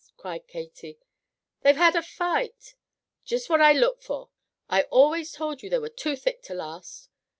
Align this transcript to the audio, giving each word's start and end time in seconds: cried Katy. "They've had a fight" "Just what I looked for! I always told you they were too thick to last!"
cried 0.17 0.47
Katy. 0.47 0.97
"They've 1.61 1.75
had 1.77 1.95
a 1.95 2.01
fight" 2.01 2.73
"Just 3.23 3.51
what 3.51 3.61
I 3.61 3.71
looked 3.73 4.03
for! 4.03 4.31
I 4.67 4.81
always 4.89 5.31
told 5.31 5.61
you 5.61 5.69
they 5.69 5.77
were 5.77 5.89
too 5.89 6.15
thick 6.15 6.41
to 6.45 6.55
last!" 6.55 7.07